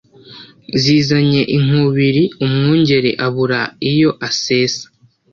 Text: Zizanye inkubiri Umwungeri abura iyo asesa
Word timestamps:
Zizanye 0.81 1.41
inkubiri 1.57 2.23
Umwungeri 2.45 3.11
abura 3.25 3.61
iyo 3.91 4.11
asesa 4.27 4.85